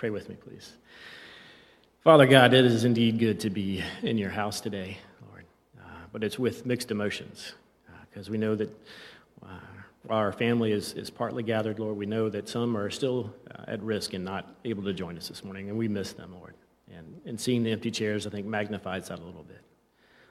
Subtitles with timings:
[0.00, 0.78] Pray with me, please.
[2.02, 4.96] Father God, it is indeed good to be in your house today,
[5.28, 5.44] Lord,
[5.78, 7.52] uh, but it's with mixed emotions
[8.08, 8.70] because uh, we know that
[9.46, 9.58] uh,
[10.08, 13.82] our family is, is partly gathered, Lord, we know that some are still uh, at
[13.82, 16.54] risk and not able to join us this morning, and we miss them, Lord.
[16.90, 19.60] And, and seeing the empty chairs, I think, magnifies that a little bit.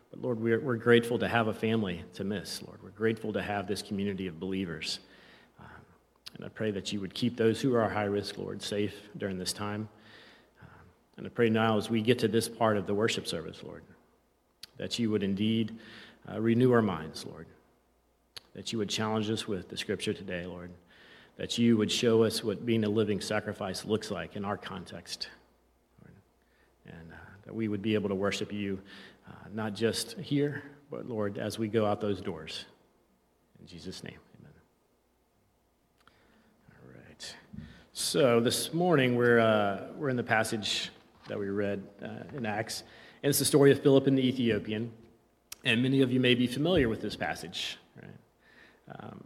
[0.10, 2.82] But Lord, we're, we're grateful to have a family to miss, Lord.
[2.82, 4.98] We're grateful to have this community of believers.
[6.36, 9.38] And I pray that you would keep those who are high risk, Lord, safe during
[9.38, 9.90] this time.
[10.62, 10.70] Um,
[11.18, 13.84] and I pray now as we get to this part of the worship service, Lord,
[14.78, 15.78] that you would indeed
[16.32, 17.48] uh, renew our minds, Lord.
[18.54, 20.72] That you would challenge us with the scripture today, Lord.
[21.38, 25.30] That you would show us what being a living sacrifice looks like in our context.
[26.02, 26.16] Lord.
[26.98, 27.16] And uh,
[27.46, 28.80] that we would be able to worship you
[29.28, 32.66] uh, not just here, but Lord, as we go out those doors.
[33.60, 34.54] In Jesus' name, amen.
[36.72, 37.36] All right.
[38.02, 40.90] So this morning we're, uh, we're in the passage
[41.28, 42.84] that we read uh, in Acts,
[43.22, 44.90] and it's the story of Philip and the Ethiopian.
[45.66, 49.02] And many of you may be familiar with this passage, right?
[49.02, 49.26] Um,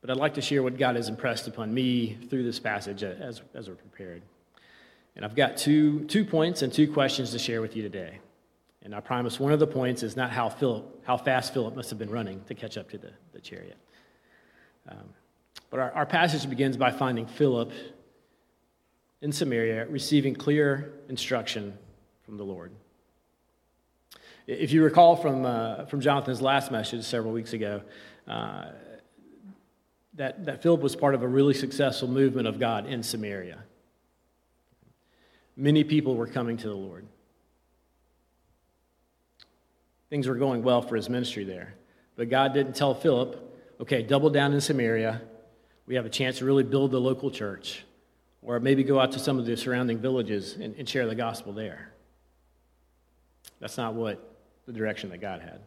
[0.00, 3.42] but I'd like to share what God has impressed upon me through this passage as,
[3.52, 4.22] as we're prepared.
[5.14, 8.20] And I've got two, two points and two questions to share with you today.
[8.80, 11.90] And I promise one of the points is not how, Philip, how fast Philip must
[11.90, 13.76] have been running to catch up to the, the chariot.
[14.88, 15.10] Um,
[15.72, 17.72] but our, our passage begins by finding Philip
[19.22, 21.78] in Samaria receiving clear instruction
[22.26, 22.72] from the Lord.
[24.46, 27.80] If you recall from, uh, from Jonathan's last message several weeks ago,
[28.28, 28.66] uh,
[30.14, 33.64] that, that Philip was part of a really successful movement of God in Samaria.
[35.56, 37.06] Many people were coming to the Lord.
[40.10, 41.72] Things were going well for his ministry there.
[42.16, 43.38] But God didn't tell Philip,
[43.80, 45.22] okay, double down in Samaria.
[45.92, 47.84] We have a chance to really build the local church.
[48.40, 51.52] Or maybe go out to some of the surrounding villages and, and share the gospel
[51.52, 51.92] there.
[53.60, 55.60] That's not what the direction that God had.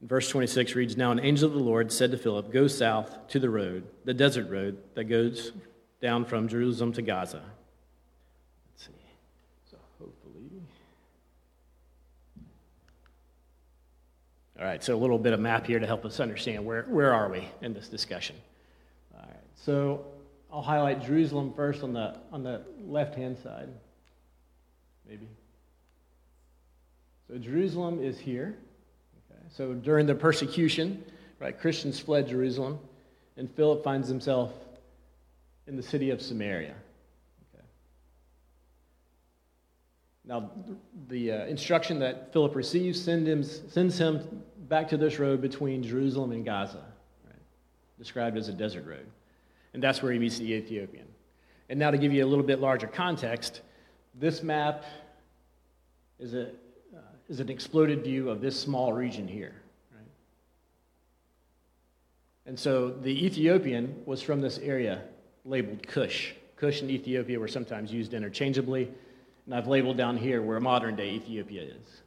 [0.00, 3.40] Verse 26 reads Now an angel of the Lord said to Philip, Go south to
[3.40, 5.50] the road, the desert road that goes
[6.00, 7.42] down from Jerusalem to Gaza.
[14.62, 17.12] All right, so a little bit of map here to help us understand where, where
[17.12, 18.36] are we in this discussion.
[19.12, 20.04] All right, so
[20.52, 23.70] I'll highlight Jerusalem first on the, on the left-hand side,
[25.08, 25.26] maybe.
[27.26, 28.56] So Jerusalem is here.
[29.32, 29.40] Okay.
[29.50, 31.02] So during the persecution,
[31.40, 32.78] right, Christians fled Jerusalem,
[33.36, 34.52] and Philip finds himself
[35.66, 36.76] in the city of Samaria.
[37.52, 37.64] Okay.
[40.24, 40.52] Now,
[41.08, 45.82] the uh, instruction that Philip receives send him, sends him back to this road between
[45.82, 46.82] Jerusalem and Gaza,
[47.26, 47.36] right?
[47.98, 49.04] described as a desert road.
[49.74, 51.06] And that's where he meets the Ethiopian.
[51.68, 53.60] And now, to give you a little bit larger context,
[54.14, 54.84] this map
[56.18, 56.46] is, a,
[56.96, 59.52] uh, is an exploded view of this small region here.
[59.94, 60.06] Right?
[62.46, 65.02] And so the Ethiopian was from this area
[65.44, 66.32] labeled Cush.
[66.56, 68.90] Cush and Ethiopia were sometimes used interchangeably,
[69.44, 72.02] and I've labeled down here where modern day Ethiopia is.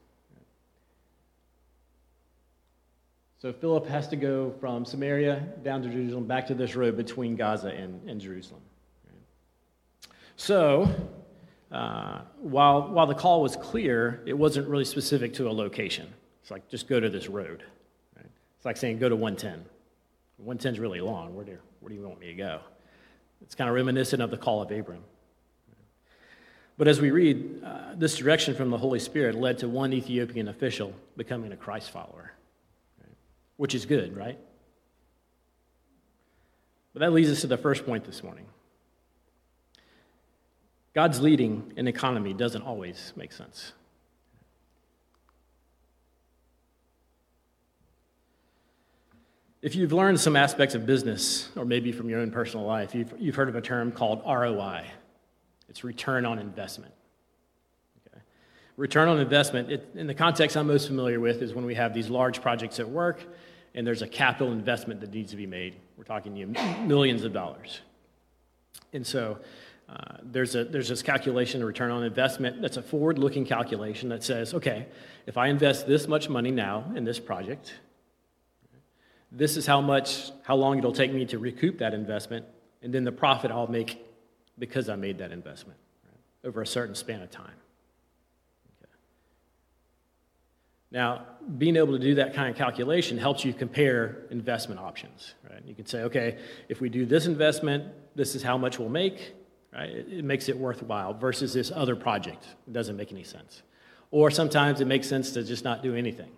[3.38, 7.36] So Philip has to go from Samaria down to Jerusalem, back to this road between
[7.36, 8.62] Gaza and, and Jerusalem.
[10.38, 10.90] So,
[11.72, 16.08] uh, while, while the call was clear, it wasn't really specific to a location.
[16.42, 17.64] It's like, just go to this road.
[18.16, 19.66] It's like saying, go to 110.
[20.38, 21.36] 110 is really long.
[21.36, 22.62] Where do, where do you want me to go?
[23.42, 25.04] It's kind of reminiscent of the call of Abram.
[26.78, 30.50] But as we read, uh, this direction from the Holy Spirit led to one Ethiopian
[30.50, 32.34] official becoming a Christ follower
[33.58, 34.40] which is good, right?
[36.94, 38.46] But that leads us to the first point this morning.
[40.94, 43.74] God's leading an economy doesn't always make sense.
[49.62, 53.14] If you've learned some aspects of business, or maybe from your own personal life, you've,
[53.18, 54.86] you've heard of a term called ROI.
[55.68, 56.94] It's return on investment.
[58.78, 61.94] Return on investment, it, in the context I'm most familiar with, is when we have
[61.94, 63.22] these large projects at work
[63.74, 65.76] and there's a capital investment that needs to be made.
[65.98, 66.48] We're talking you
[66.86, 67.82] millions of dollars.
[68.94, 69.38] And so
[69.88, 74.10] uh, there's, a, there's this calculation of return on investment that's a forward looking calculation
[74.10, 74.88] that says, okay,
[75.26, 77.74] if I invest this much money now in this project,
[79.32, 82.46] this is how much, how long it'll take me to recoup that investment,
[82.82, 84.06] and then the profit I'll make
[84.58, 87.56] because I made that investment right, over a certain span of time.
[90.96, 91.24] Now,
[91.58, 95.62] being able to do that kind of calculation helps you compare investment options, right?
[95.66, 96.38] You can say, okay,
[96.70, 97.84] if we do this investment,
[98.16, 99.34] this is how much we'll make,
[99.74, 99.90] right?
[99.90, 102.48] It, it makes it worthwhile versus this other project.
[102.66, 103.62] It doesn't make any sense.
[104.10, 106.32] Or sometimes it makes sense to just not do anything.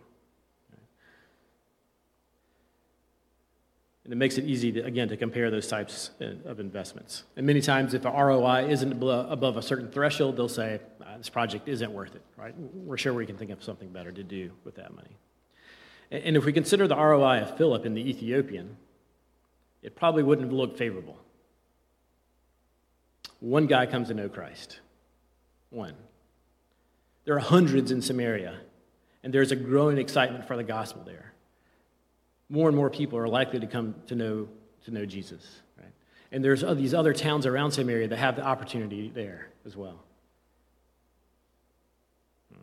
[4.07, 6.11] And it makes it easy, to, again, to compare those types
[6.45, 7.25] of investments.
[7.35, 11.27] And many times, if a ROI isn't above a certain threshold, they'll say, ah, this
[11.27, 12.53] project isn't worth it, right?
[12.57, 15.17] We're sure we can think of something better to do with that money.
[16.09, 18.77] And if we consider the ROI of Philip and the Ethiopian,
[19.81, 21.19] it probably wouldn't look favorable.
[23.41, 24.79] One guy comes to know Christ.
[25.69, 25.95] One.
[27.25, 28.57] There are hundreds in Samaria,
[29.21, 31.26] and there's a growing excitement for the gospel there
[32.49, 34.47] more and more people are likely to come to know,
[34.85, 35.61] to know Jesus.
[35.77, 35.91] Right?
[36.31, 40.03] And there's these other towns around Samaria that have the opportunity there as well.
[42.53, 42.61] Hmm.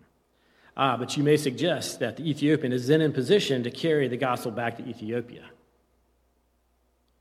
[0.76, 4.16] Ah, but you may suggest that the Ethiopian is then in position to carry the
[4.16, 5.44] gospel back to Ethiopia.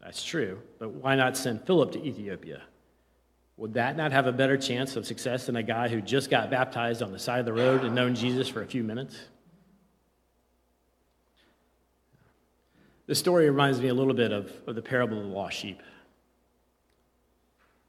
[0.01, 2.61] That's true, but why not send Philip to Ethiopia?
[3.55, 6.49] Would that not have a better chance of success than a guy who just got
[6.49, 9.17] baptized on the side of the road and known Jesus for a few minutes?
[13.05, 15.81] This story reminds me a little bit of, of the parable of the lost sheep.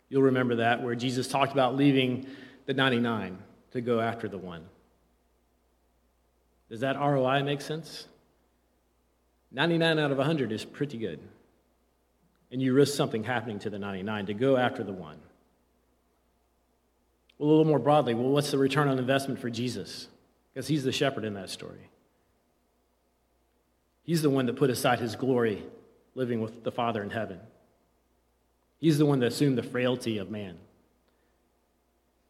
[0.09, 2.27] You'll remember that, where Jesus talked about leaving
[2.67, 3.39] the 99
[3.73, 4.65] to go after the one.
[6.69, 8.07] Does that ROI make sense?
[9.53, 11.21] 99 out of 100 is pretty good.
[12.51, 15.19] And you risk something happening to the 99 to go after the one.
[17.39, 20.09] Well, a little more broadly, well, what's the return on investment for Jesus?
[20.53, 21.91] Because he's the shepherd in that story.
[24.05, 25.63] He's the one that put aside his glory,
[26.15, 27.41] living with the Father in heaven.
[28.79, 30.59] He's the one that assumed the frailty of man.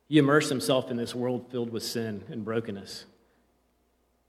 [0.09, 3.07] He immersed himself in this world filled with sin and brokenness.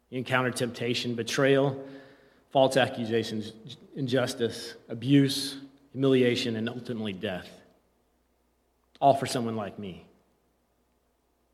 [0.09, 1.86] He encountered temptation, betrayal,
[2.51, 3.53] false accusations,
[3.95, 5.57] injustice, abuse,
[5.91, 7.50] humiliation, and ultimately death.
[9.00, 10.06] All for someone like me.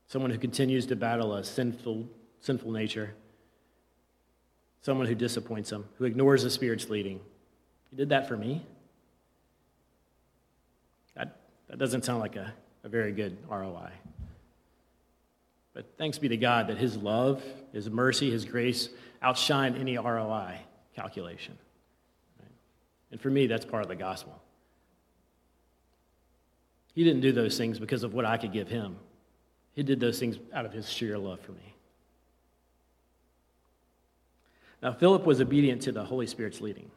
[0.06, 2.06] Someone who continues to battle a sinful,
[2.40, 3.14] sinful nature
[4.82, 7.20] someone who disappoints him, who ignores the Spirit's leading.
[7.90, 8.64] He did that for me.
[11.14, 11.36] That,
[11.68, 12.52] that doesn't sound like a,
[12.84, 13.90] a very good ROI.
[15.74, 17.42] But thanks be to God that His love,
[17.72, 18.88] His mercy, His grace
[19.22, 20.58] outshine any ROI
[20.94, 21.56] calculation.
[23.10, 24.40] And for me, that's part of the gospel.
[26.94, 28.96] He didn't do those things because of what I could give Him,
[29.74, 31.71] He did those things out of His sheer love for me.
[34.82, 36.90] Now, Philip was obedient to the Holy Spirit's leading.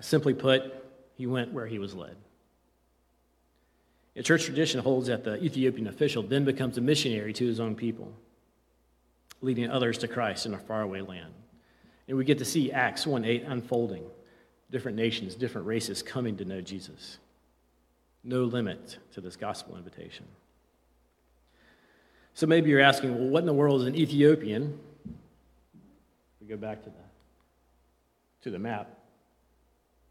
[0.00, 0.72] Simply put,
[1.16, 2.16] he went where he was led.
[4.16, 7.76] A church tradition holds that the Ethiopian official then becomes a missionary to his own
[7.76, 8.12] people,
[9.40, 11.32] leading others to Christ in a faraway land.
[12.08, 14.04] And we get to see Acts 1 8 unfolding
[14.70, 17.18] different nations, different races coming to know Jesus.
[18.22, 20.26] No limit to this gospel invitation.
[22.34, 24.78] So maybe you're asking, well, what in the world is an Ethiopian
[26.50, 26.96] go back to the,
[28.42, 28.90] to the map.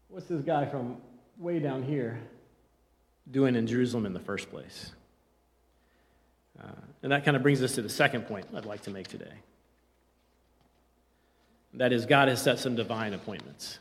[0.08, 0.96] What's this guy from
[1.36, 2.18] way down here
[3.30, 4.92] doing in Jerusalem in the first place?
[6.58, 6.68] Uh,
[7.02, 9.32] and that kind of brings us to the second point I'd like to make today.
[11.74, 13.78] That is, God has set some divine appointments.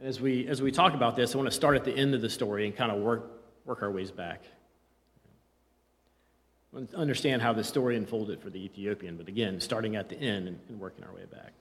[0.00, 2.16] And as we, as we talk about this, I want to start at the end
[2.16, 3.30] of the story and kind of work,
[3.64, 4.42] work our ways back
[6.94, 10.58] understand how the story unfolded for the Ethiopian, but again, starting at the end and,
[10.68, 11.52] and working our way back.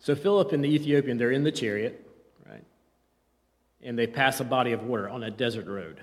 [0.00, 2.06] So Philip and the Ethiopian, they're in the chariot,
[2.48, 2.64] right?
[3.82, 6.00] And they pass a body of water on a desert road,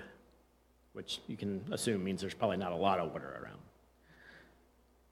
[0.92, 3.58] which you can assume means there's probably not a lot of water around.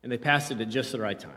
[0.03, 1.33] And they passed it at just the right time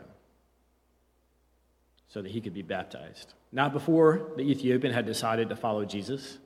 [2.08, 3.34] so that he could be baptized.
[3.52, 6.38] Not before the Ethiopian had decided to follow Jesus,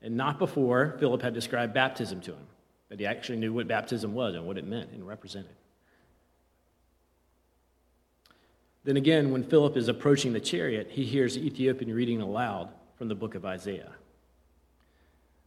[0.00, 2.46] and not before Philip had described baptism to him
[2.88, 5.54] that he actually knew what baptism was and what it meant and represented.
[8.84, 13.08] Then again, when Philip is approaching the chariot, he hears the Ethiopian reading aloud from
[13.08, 13.92] the book of Isaiah.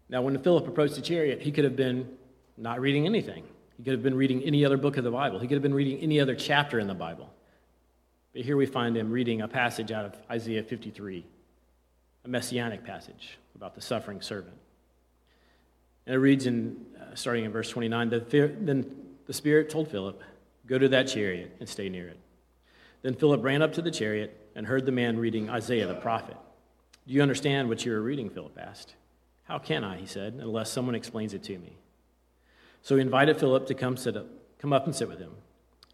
[0.09, 2.17] Now, when Philip approached the chariot, he could have been
[2.57, 3.43] not reading anything.
[3.77, 5.37] He could have been reading any other book of the Bible.
[5.39, 7.31] He could have been reading any other chapter in the Bible.
[8.33, 11.25] But here we find him reading a passage out of Isaiah 53,
[12.25, 14.55] a messianic passage about the suffering servant.
[16.07, 18.95] And it reads in, uh, starting in verse 29, then
[19.25, 20.23] the Spirit told Philip,
[20.65, 22.17] Go to that chariot and stay near it.
[23.01, 26.35] Then Philip ran up to the chariot and heard the man reading Isaiah the prophet.
[27.05, 28.29] Do you understand what you are reading?
[28.29, 28.95] Philip asked.
[29.43, 31.77] How can I, he said, unless someone explains it to me?
[32.81, 34.27] So he invited Philip to come, sit up,
[34.59, 35.31] come up and sit with him.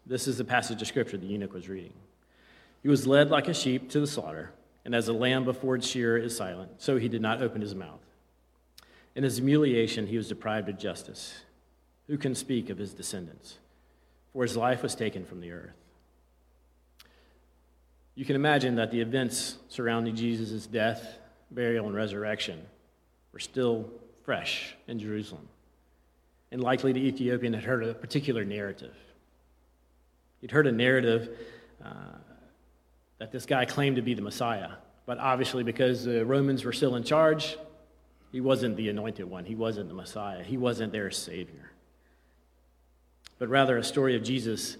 [0.06, 1.92] This is the passage of scripture the eunuch was reading.
[2.82, 4.52] He was led like a sheep to the slaughter,
[4.84, 7.74] and as a lamb before its shearer is silent, so he did not open his
[7.74, 8.00] mouth.
[9.14, 11.34] In his humiliation, he was deprived of justice.
[12.08, 13.58] Who can speak of his descendants?
[14.32, 15.76] For his life was taken from the earth.
[18.16, 21.18] You can imagine that the events surrounding Jesus' death,
[21.50, 22.62] burial, and resurrection
[23.32, 23.88] were still
[24.24, 25.48] fresh in Jerusalem.
[26.52, 28.94] And likely the Ethiopian had heard a particular narrative.
[30.40, 31.30] He'd heard a narrative
[31.84, 31.88] uh,
[33.18, 34.70] that this guy claimed to be the Messiah.
[35.06, 37.56] But obviously, because the Romans were still in charge,
[38.34, 39.44] he wasn't the anointed one.
[39.44, 40.42] He wasn't the Messiah.
[40.42, 41.70] He wasn't their Savior.
[43.38, 44.76] But rather, a story of Jesus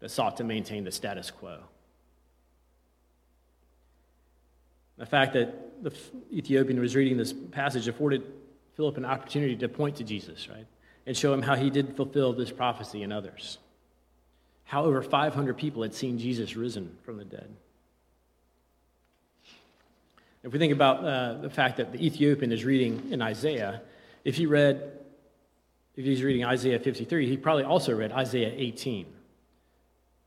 [0.00, 1.56] that sought to maintain the status quo.
[4.98, 5.90] The fact that the
[6.30, 8.24] Ethiopian was reading this passage afforded
[8.76, 10.66] Philip an opportunity to point to Jesus, right?
[11.06, 13.56] And show him how he did fulfill this prophecy in others.
[14.64, 17.56] How over 500 people had seen Jesus risen from the dead.
[20.48, 23.82] If we think about uh, the fact that the Ethiopian is reading in Isaiah,
[24.24, 24.92] if he read,
[25.94, 29.04] if he's reading Isaiah 53, he probably also read Isaiah 18,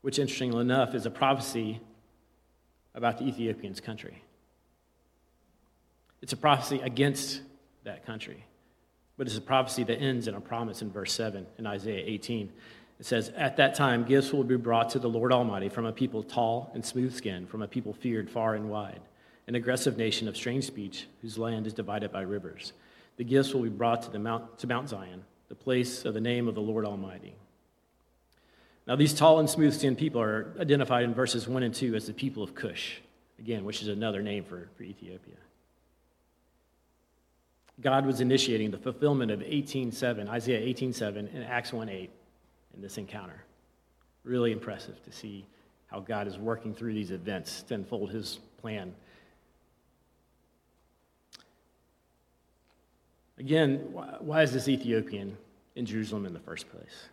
[0.02, 1.80] which, interestingly enough, is a prophecy
[2.94, 4.22] about the Ethiopian's country.
[6.20, 7.40] It's a prophecy against
[7.82, 8.44] that country,
[9.16, 12.52] but it's a prophecy that ends in a promise in verse 7 in Isaiah 18.
[13.00, 15.92] It says, At that time, gifts will be brought to the Lord Almighty from a
[15.92, 19.00] people tall and smooth skinned, from a people feared far and wide
[19.46, 22.72] an aggressive nation of strange speech whose land is divided by rivers.
[23.16, 26.20] The gifts will be brought to, the Mount, to Mount Zion, the place of the
[26.20, 27.34] name of the Lord Almighty.
[28.86, 32.06] Now, these tall and smooth skinned people are identified in verses 1 and 2 as
[32.06, 33.00] the people of Cush,
[33.38, 35.34] again, which is another name for, for Ethiopia.
[37.80, 42.08] God was initiating the fulfillment of 18.7, Isaiah 18.7 and Acts 1.8
[42.74, 43.44] in this encounter.
[44.24, 45.44] Really impressive to see
[45.88, 48.94] how God is working through these events to unfold his plan
[53.42, 53.78] Again,
[54.20, 55.36] why is this Ethiopian
[55.74, 57.08] in Jerusalem in the first place?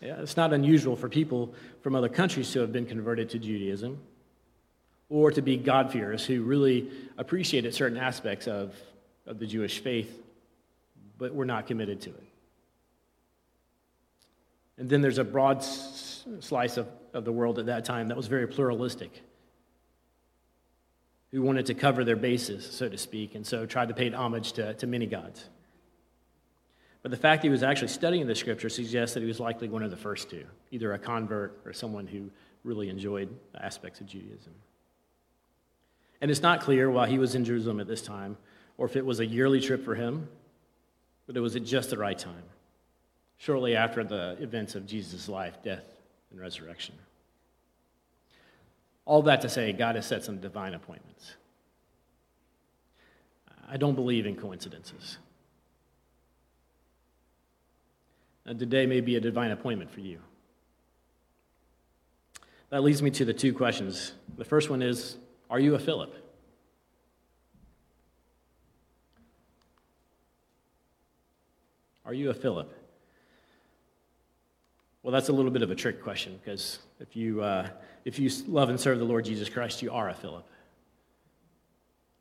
[0.00, 3.98] Yeah, it's not unusual for people from other countries to have been converted to Judaism
[5.10, 8.74] or to be God-fearers who really appreciated certain aspects of,
[9.26, 10.22] of the Jewish faith,
[11.18, 12.24] but were not committed to it.
[14.78, 18.26] And then there's a broad slice of, of the world at that time that was
[18.26, 19.22] very pluralistic
[21.32, 24.52] who wanted to cover their bases, so to speak, and so tried to pay homage
[24.52, 25.48] to, to many gods.
[27.02, 29.68] But the fact that he was actually studying the scripture suggests that he was likely
[29.68, 32.30] one of the first two, either a convert or someone who
[32.62, 34.52] really enjoyed aspects of Judaism.
[36.20, 38.36] And it's not clear why he was in Jerusalem at this time,
[38.76, 40.28] or if it was a yearly trip for him,
[41.26, 42.42] but it was at just the right time,
[43.38, 45.84] shortly after the events of Jesus' life, death,
[46.30, 46.94] and resurrection.
[49.04, 51.36] All that to say, God has set some divine appointments.
[53.68, 55.18] I don't believe in coincidences.
[58.44, 60.18] And today may be a divine appointment for you.
[62.70, 64.12] That leads me to the two questions.
[64.36, 65.16] The first one is
[65.48, 66.14] Are you a Philip?
[72.04, 72.76] Are you a Philip?
[75.02, 77.68] Well, that's a little bit of a trick question because if you, uh,
[78.04, 80.46] if you love and serve the Lord Jesus Christ, you are a Philip.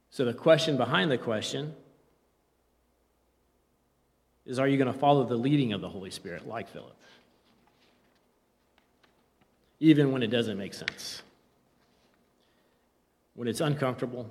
[0.09, 1.73] So the question behind the question
[4.45, 6.95] is Are you going to follow the leading of the Holy Spirit like Philip?
[9.79, 11.21] Even when it doesn't make sense.
[13.35, 14.29] When it's uncomfortable,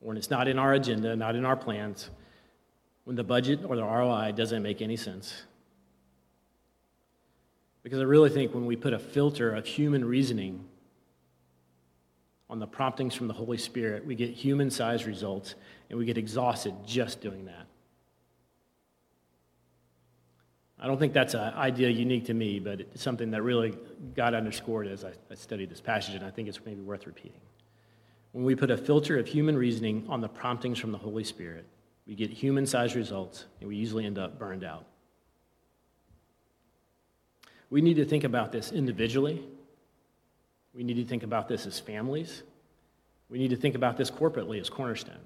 [0.00, 2.10] when it's not in our agenda, not in our plans,
[3.04, 5.44] when the budget or the ROI doesn't make any sense.
[7.82, 10.64] Because I really think when we put a filter of human reasoning
[12.48, 15.54] on the promptings from the Holy Spirit, we get human sized results
[15.90, 17.66] and we get exhausted just doing that.
[20.78, 23.72] I don't think that's an idea unique to me, but it's something that really
[24.16, 27.40] got underscored as I, I studied this passage, and I think it's maybe worth repeating.
[28.32, 31.66] When we put a filter of human reasoning on the promptings from the Holy Spirit,
[32.04, 34.86] we get human sized results, and we usually end up burned out.
[37.72, 39.42] We need to think about this individually.
[40.74, 42.42] We need to think about this as families.
[43.30, 45.16] We need to think about this corporately as Cornerstone.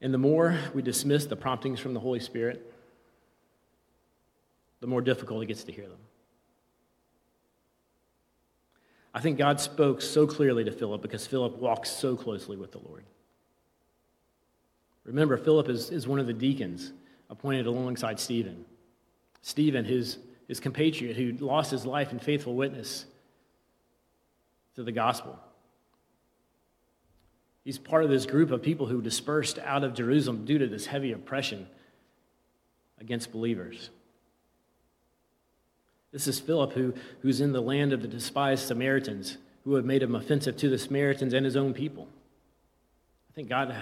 [0.00, 2.72] And the more we dismiss the promptings from the Holy Spirit,
[4.78, 5.98] the more difficult it gets to hear them.
[9.12, 12.78] I think God spoke so clearly to Philip because Philip walked so closely with the
[12.78, 13.02] Lord.
[15.04, 16.92] Remember, Philip is, is one of the deacons
[17.28, 18.64] appointed alongside Stephen.
[19.40, 20.18] Stephen, his
[20.52, 23.06] his compatriot who lost his life in faithful witness
[24.74, 25.38] to the gospel.
[27.64, 30.84] He's part of this group of people who dispersed out of Jerusalem due to this
[30.84, 31.68] heavy oppression
[33.00, 33.88] against believers.
[36.12, 36.92] This is Philip, who,
[37.22, 40.76] who's in the land of the despised Samaritans, who have made him offensive to the
[40.76, 42.08] Samaritans and his own people.
[43.30, 43.74] I think God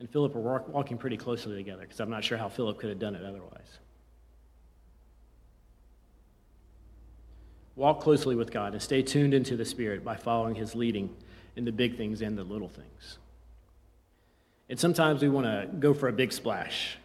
[0.00, 2.98] and Philip are walking pretty closely together because I'm not sure how Philip could have
[2.98, 3.78] done it otherwise.
[7.76, 11.14] Walk closely with God and stay tuned into the Spirit by following His leading
[11.54, 13.18] in the big things and the little things.
[14.70, 16.96] And sometimes we want to go for a big splash.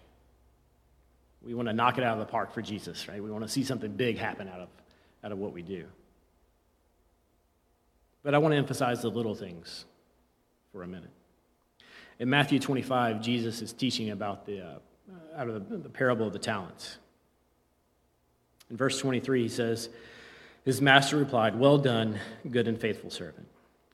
[1.42, 3.22] We want to knock it out of the park for Jesus, right?
[3.22, 4.70] We want to see something big happen out of,
[5.24, 5.86] out of what we do.
[8.24, 9.86] But I want to emphasize the little things
[10.72, 11.12] for a minute.
[12.20, 14.76] In Matthew 25, Jesus is teaching about the, uh,
[15.36, 16.98] out of the, the parable of the talents.
[18.70, 19.90] In verse 23, he says,
[20.64, 22.20] His master replied, Well done,
[22.50, 23.48] good and faithful servant.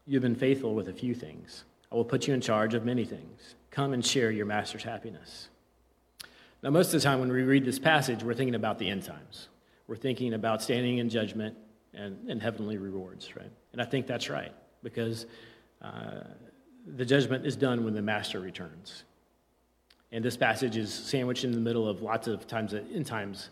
[0.05, 1.63] You've been faithful with a few things.
[1.91, 3.55] I will put you in charge of many things.
[3.71, 5.49] Come and share your master's happiness.
[6.63, 9.03] Now, most of the time when we read this passage, we're thinking about the end
[9.03, 9.47] times.
[9.87, 11.57] We're thinking about standing in judgment
[11.93, 13.51] and, and heavenly rewards, right?
[13.73, 15.25] And I think that's right, because
[15.81, 16.21] uh,
[16.85, 19.03] the judgment is done when the master returns.
[20.11, 23.49] And this passage is sandwiched in the middle of lots of times, in times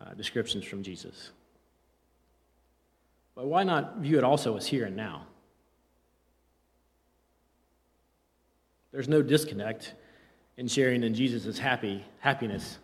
[0.00, 1.30] uh, descriptions from Jesus.
[3.34, 5.26] But why not view it also as here and now?
[8.90, 9.94] There's no disconnect
[10.56, 12.78] in sharing in Jesus' happy happiness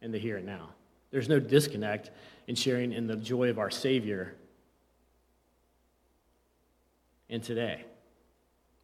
[0.00, 0.70] in the here and now.
[1.10, 2.10] There's no disconnect
[2.46, 4.34] in sharing in the joy of our Savior
[7.28, 7.84] in today.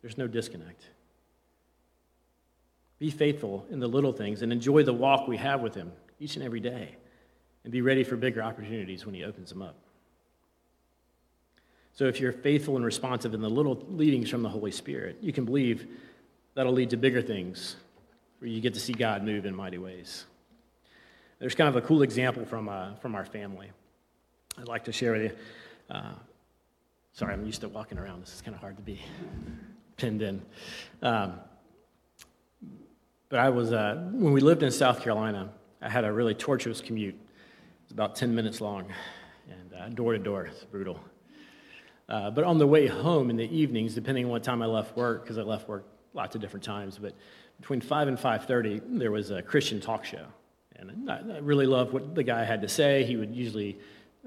[0.02, 0.84] There's no disconnect.
[2.98, 6.36] Be faithful in the little things and enjoy the walk we have with Him each
[6.36, 6.96] and every day,
[7.64, 9.76] and be ready for bigger opportunities when He opens them up.
[11.94, 15.32] So, if you're faithful and responsive in the little leadings from the Holy Spirit, you
[15.32, 15.86] can believe
[16.54, 17.76] that'll lead to bigger things
[18.38, 20.24] where you get to see God move in mighty ways.
[21.38, 23.72] There's kind of a cool example from, uh, from our family
[24.58, 25.30] I'd like to share with you.
[25.90, 26.12] Uh,
[27.14, 28.22] sorry, I'm used to walking around.
[28.22, 29.00] This is kind of hard to be
[30.02, 30.42] pinned in.
[31.00, 31.34] Um,
[33.28, 36.80] but I was, uh, when we lived in South Carolina, I had a really tortuous
[36.80, 37.14] commute.
[37.14, 38.92] It was about 10 minutes long,
[39.48, 40.46] and uh, door to door.
[40.46, 40.98] It's brutal.
[42.08, 44.96] Uh, but on the way home in the evenings, depending on what time I left
[44.96, 47.14] work, because I left work lots of different times, but
[47.60, 50.26] between 5 and 5.30, there was a Christian talk show.
[50.74, 53.04] And I, I really loved what the guy had to say.
[53.04, 53.78] He would usually,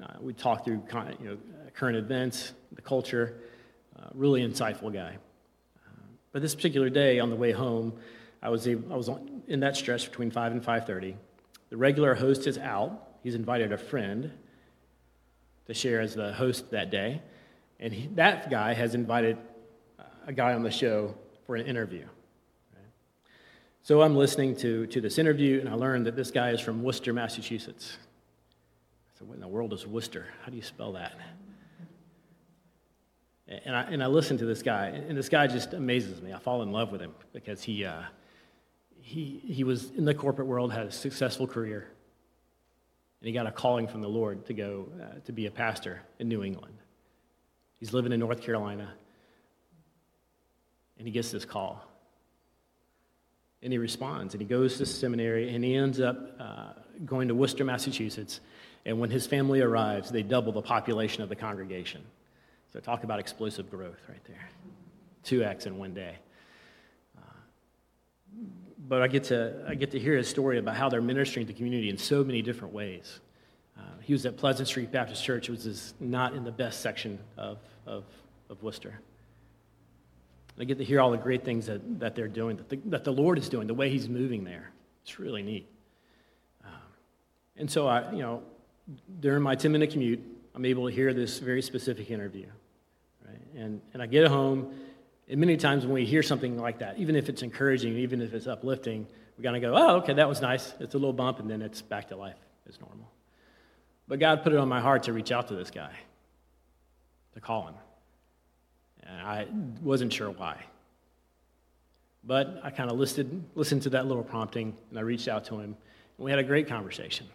[0.02, 0.84] uh, we'd talk through
[1.20, 1.38] you know,
[1.74, 3.42] current events, the culture.
[3.98, 5.18] Uh, really insightful guy.
[6.36, 7.94] But this particular day on the way home,
[8.44, 9.10] I was, I was
[9.48, 11.16] in that stretch between 5 and 5.30.
[11.70, 13.08] The regular host is out.
[13.24, 14.34] He's invited a friend
[15.68, 17.22] to share as the host that day.
[17.80, 19.38] And he, that guy has invited
[20.28, 22.06] a guy on the show for an interview.
[23.84, 26.84] So I'm listening to, to this interview, and I learned that this guy is from
[26.84, 27.98] Worcester, Massachusetts.
[29.08, 30.26] I said, What in the world is Worcester?
[30.44, 31.14] How do you spell that?
[33.48, 36.34] And I, and I listen to this guy, and this guy just amazes me.
[36.34, 38.02] I fall in love with him because he, uh,
[39.00, 41.88] he, he was in the corporate world, had a successful career,
[43.22, 46.02] and he got a calling from the Lord to go uh, to be a pastor
[46.18, 46.74] in New England.
[47.80, 48.92] He's living in North Carolina,
[50.98, 51.86] and he gets this call.
[53.62, 56.74] And he responds, and he goes to seminary, and he ends up uh,
[57.06, 58.40] going to Worcester, Massachusetts.
[58.86, 62.02] And when his family arrives, they double the population of the congregation.
[62.76, 64.50] So, talk about explosive growth right there
[65.24, 66.18] 2x in one day.
[67.18, 67.22] Uh,
[68.90, 71.54] but I get, to, I get to hear his story about how they're ministering to
[71.54, 73.22] the community in so many different ways.
[73.80, 77.18] Uh, he was at Pleasant Street Baptist Church, which is not in the best section
[77.38, 78.04] of, of,
[78.50, 79.00] of Worcester.
[80.60, 83.06] I get to hear all the great things that, that they're doing, that the, that
[83.06, 84.70] the Lord is doing, the way He's moving there.
[85.04, 85.66] It's really neat.
[86.66, 86.72] Um,
[87.56, 88.44] and so, I, you know,
[89.22, 90.20] during my 10 minute commute,
[90.54, 92.48] I'm able to hear this very specific interview.
[93.56, 94.74] And, and I get home,
[95.30, 98.34] and many times when we hear something like that, even if it's encouraging, even if
[98.34, 100.74] it's uplifting, we kind of go, oh, okay, that was nice.
[100.80, 102.38] It's a little bump, and then it's back to life
[102.68, 103.10] as normal.
[104.08, 105.92] But God put it on my heart to reach out to this guy,
[107.34, 107.76] to call him.
[109.04, 109.48] And I
[109.82, 110.58] wasn't sure why.
[112.24, 115.56] But I kind of listened, listened to that little prompting, and I reached out to
[115.56, 115.76] him,
[116.18, 117.28] and we had a great conversation.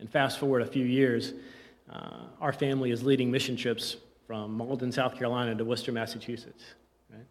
[0.00, 1.34] And fast forward a few years,
[1.90, 6.62] uh, our family is leading mission trips from Mauldin, South Carolina to Worcester, Massachusetts.
[7.10, 7.26] Right?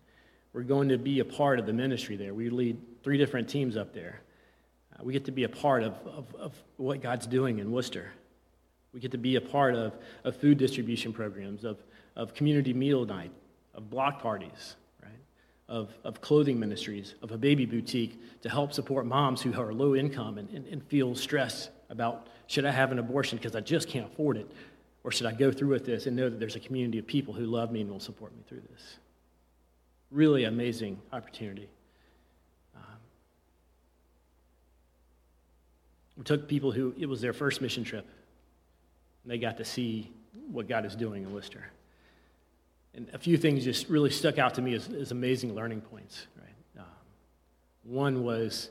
[0.54, 2.34] We're going to be a part of the ministry there.
[2.34, 4.22] We lead three different teams up there.
[4.94, 8.12] Uh, we get to be a part of, of, of what God's doing in Worcester.
[8.94, 11.78] We get to be a part of, of food distribution programs, of,
[12.16, 13.32] of community meal night,
[13.74, 15.12] of block parties, right?
[15.70, 19.96] Of, of clothing ministries, of a baby boutique to help support moms who are low
[19.96, 23.88] income and, and, and feel stressed about should I have an abortion because I just
[23.88, 24.52] can't afford it?
[25.04, 27.34] Or should I go through with this and know that there's a community of people
[27.34, 28.98] who love me and will support me through this?
[30.12, 31.70] Really amazing opportunity.
[32.76, 32.98] Um,
[36.18, 38.06] we took people who, it was their first mission trip,
[39.24, 40.12] and they got to see
[40.52, 41.66] what God is doing in Worcester.
[42.94, 46.28] And a few things just really stuck out to me as, as amazing learning points.
[46.38, 46.84] Right?
[46.84, 46.86] Um,
[47.84, 48.70] one was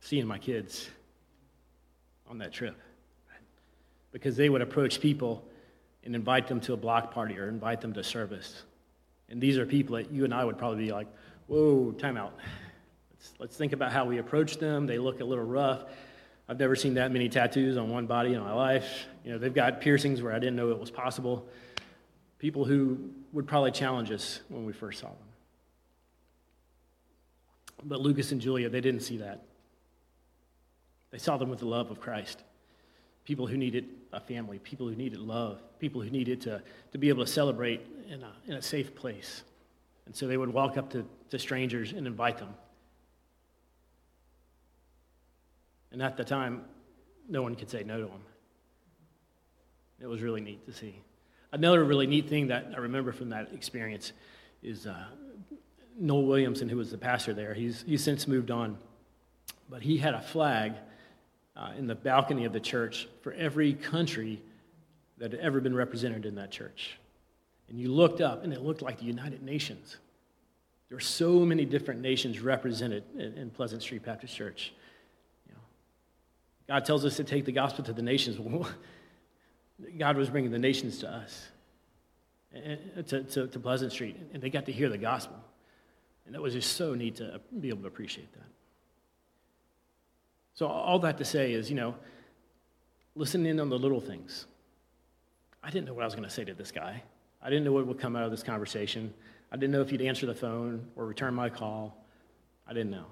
[0.00, 0.88] seeing my kids
[2.28, 2.76] on that trip
[4.14, 5.44] because they would approach people
[6.04, 8.62] and invite them to a block party or invite them to service.
[9.28, 11.08] And these are people that you and I would probably be like,
[11.48, 12.32] whoa, time out.
[13.10, 14.86] Let's, let's think about how we approach them.
[14.86, 15.86] They look a little rough.
[16.48, 19.06] I've never seen that many tattoos on one body in my life.
[19.24, 21.48] You know, they've got piercings where I didn't know it was possible.
[22.38, 25.16] People who would probably challenge us when we first saw them.
[27.82, 29.42] But Lucas and Julia, they didn't see that.
[31.10, 32.44] They saw them with the love of Christ
[33.24, 37.08] people who needed a family, people who needed love, people who needed to, to be
[37.08, 39.42] able to celebrate in a, in a safe place.
[40.06, 42.54] And so they would walk up to, to strangers and invite them.
[45.92, 46.64] And at the time,
[47.28, 48.22] no one could say no to them.
[50.00, 51.00] It was really neat to see.
[51.52, 54.12] Another really neat thing that I remember from that experience
[54.62, 55.04] is uh,
[55.98, 57.54] Noel Williamson, who was the pastor there.
[57.54, 58.76] He's, he's since moved on.
[59.70, 60.74] But he had a flag
[61.56, 64.42] uh, in the balcony of the church for every country
[65.18, 66.98] that had ever been represented in that church.
[67.68, 69.96] And you looked up, and it looked like the United Nations.
[70.88, 74.72] There were so many different nations represented in, in Pleasant Street Baptist Church.
[75.46, 75.60] You know,
[76.68, 78.38] God tells us to take the gospel to the nations.
[79.98, 81.46] God was bringing the nations to us,
[83.06, 85.36] to, to, to Pleasant Street, and they got to hear the gospel.
[86.26, 88.46] And that was just so neat to be able to appreciate that.
[90.54, 91.94] So, all that to say is, you know,
[93.16, 94.46] listen in on the little things.
[95.62, 97.02] I didn't know what I was going to say to this guy.
[97.42, 99.12] I didn't know what would come out of this conversation.
[99.50, 101.96] I didn't know if he'd answer the phone or return my call.
[102.66, 103.06] I didn't know.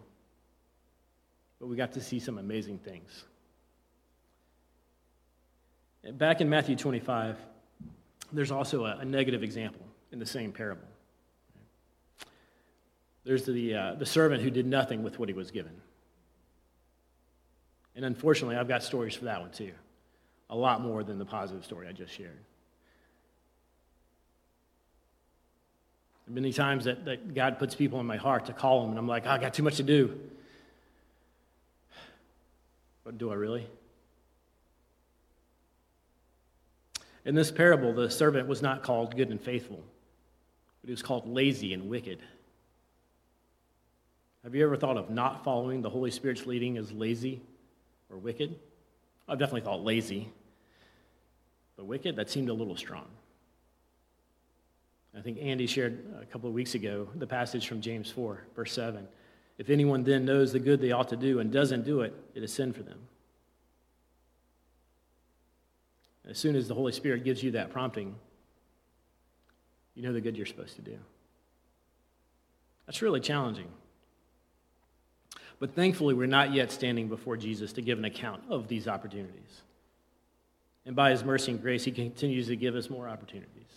[1.61, 3.25] But we got to see some amazing things.
[6.13, 7.39] Back in Matthew 25,
[8.33, 10.89] there's also a, a negative example in the same parable.
[13.25, 15.73] There's the, uh, the servant who did nothing with what he was given.
[17.95, 19.73] And unfortunately, I've got stories for that one too.
[20.51, 22.39] A lot more than the positive story I just shared.
[26.29, 29.09] Many times that, that God puts people in my heart to call them, and I'm
[29.09, 30.19] like, oh, I got too much to do.
[33.05, 33.67] But do I really?
[37.25, 39.83] In this parable, the servant was not called good and faithful,
[40.81, 42.21] but he was called lazy and wicked.
[44.43, 47.41] Have you ever thought of not following the Holy Spirit's leading as lazy
[48.13, 48.55] or wicked.
[49.29, 50.29] I've definitely thought lazy.
[51.77, 53.07] But wicked, that seemed a little strong.
[55.17, 58.73] I think Andy shared a couple of weeks ago the passage from James 4, verse
[58.73, 59.07] 7.
[59.59, 62.43] If anyone then knows the good they ought to do and doesn't do it, it
[62.43, 62.99] is sin for them.
[66.29, 68.15] As soon as the Holy Spirit gives you that prompting,
[69.95, 70.99] you know the good you're supposed to do.
[72.87, 73.69] That's really challenging.
[75.63, 79.63] But thankfully, we're not yet standing before Jesus to give an account of these opportunities.
[80.85, 83.71] And by his mercy and grace, he continues to give us more opportunities.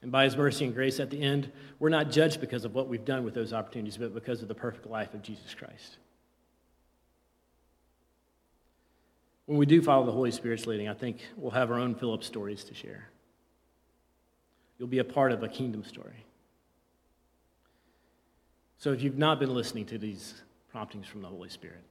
[0.00, 2.88] And by his mercy and grace, at the end, we're not judged because of what
[2.88, 5.98] we've done with those opportunities, but because of the perfect life of Jesus Christ.
[9.44, 12.24] When we do follow the Holy Spirit's leading, I think we'll have our own Philip
[12.24, 13.10] stories to share.
[14.78, 16.25] You'll be a part of a kingdom story.
[18.78, 21.82] So if you've not been listening to these promptings from the Holy Spirit,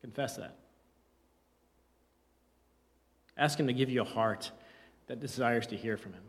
[0.00, 0.56] confess that.
[3.36, 4.50] Ask Him to give you a heart
[5.06, 6.22] that desires to hear from Him.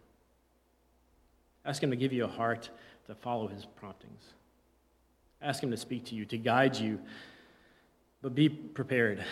[1.66, 2.70] Ask Him to give you a heart
[3.08, 4.24] to follow His promptings.
[5.42, 7.00] Ask Him to speak to you, to guide you,
[8.22, 9.24] but be prepared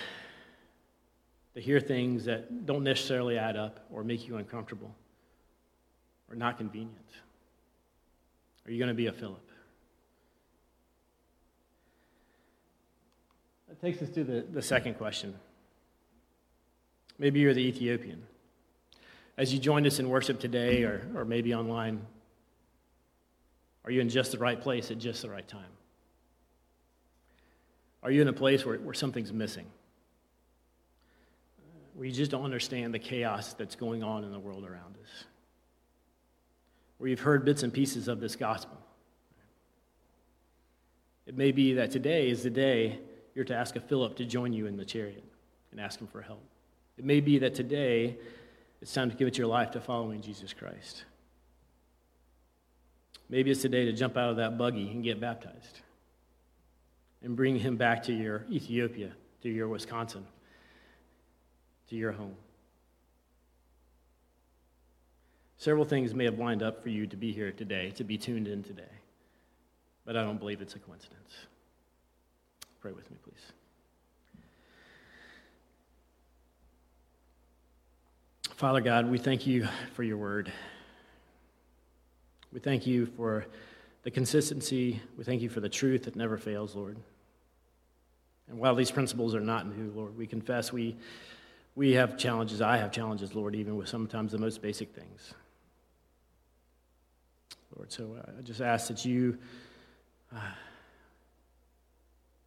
[1.56, 4.94] to hear things that don't necessarily add up or make you uncomfortable
[6.30, 6.98] or not convenient.
[8.66, 9.50] Are you going to be a Philip?
[13.68, 15.34] That takes us to the, the second question.
[17.18, 18.24] Maybe you're the Ethiopian.
[19.38, 22.06] As you joined us in worship today or, or maybe online,
[23.84, 25.62] are you in just the right place at just the right time?
[28.02, 29.66] Are you in a place where, where something's missing?
[31.96, 35.26] Where you just don't understand the chaos that's going on in the world around us?
[37.04, 38.78] Where you've heard bits and pieces of this gospel?
[41.28, 42.98] It may be that today is the day
[43.36, 45.26] you're to ask a Philip to join you in the chariot
[45.72, 46.42] and ask him for help.
[46.98, 48.16] It may be that today
[48.82, 51.04] it's time to give it your life to following Jesus Christ.
[53.28, 55.82] Maybe it's today to jump out of that buggy and get baptized
[57.22, 59.12] and bring him back to your Ethiopia,
[59.42, 60.26] to your Wisconsin,
[61.90, 62.38] to your home.
[65.64, 68.50] Several things may have lined up for you to be here today, to be tuned
[68.50, 68.84] in today,
[70.04, 71.38] but I don't believe it's a coincidence.
[72.82, 74.52] Pray with me, please.
[78.58, 80.52] Father God, we thank you for your word.
[82.52, 83.46] We thank you for
[84.02, 85.02] the consistency.
[85.18, 86.98] We thank you for the truth that never fails, Lord.
[88.50, 90.98] And while these principles are not new, Lord, we confess we,
[91.74, 92.62] we have challenges.
[92.62, 95.34] I have challenges, Lord, even with sometimes the most basic things.
[97.76, 99.38] Lord, so uh, I just ask that you
[100.36, 100.40] uh,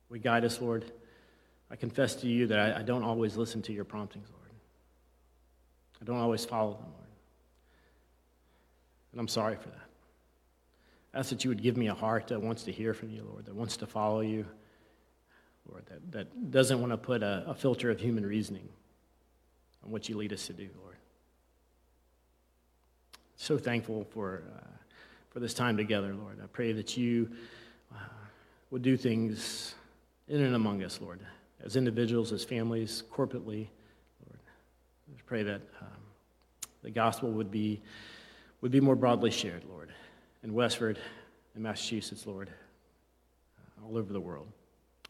[0.08, 0.84] would guide us, Lord.
[1.70, 4.50] I confess to you that I, I don't always listen to your promptings, Lord.
[6.00, 7.08] I don't always follow them, Lord.
[9.12, 9.88] And I'm sorry for that.
[11.14, 13.24] I ask that you would give me a heart that wants to hear from you,
[13.28, 14.46] Lord, that wants to follow you,
[15.68, 18.68] Lord, that, that doesn't want to put a, a filter of human reasoning
[19.84, 20.96] on what you lead us to do, Lord.
[23.36, 24.66] So thankful for, uh,
[25.36, 26.38] for this time together, Lord.
[26.42, 27.30] I pray that you
[27.94, 27.98] uh,
[28.70, 29.74] would do things
[30.28, 31.20] in and among us, Lord,
[31.62, 33.68] as individuals, as families, corporately.
[34.26, 34.40] Lord,
[35.10, 36.00] I pray that um,
[36.82, 37.82] the gospel would be,
[38.62, 39.90] would be more broadly shared, Lord
[40.42, 40.98] in Westford
[41.54, 42.48] in Massachusetts, Lord,
[43.58, 44.46] uh, all over the world.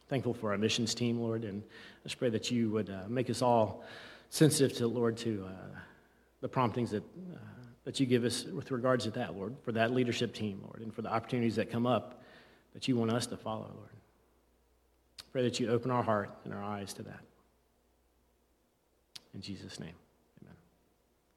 [0.09, 3.31] Thankful for our missions team, Lord, and I just pray that you would uh, make
[3.31, 3.85] us all
[4.31, 5.79] sensitive to, Lord, to uh,
[6.41, 7.39] the promptings that, uh,
[7.87, 10.93] that you give us with regards to that, Lord, for that leadership team, Lord, and
[10.93, 12.21] for the opportunities that come up
[12.75, 13.91] that you want us to follow, Lord.
[15.33, 17.21] Pray that you open our heart and our eyes to that.
[19.35, 19.95] In Jesus' name.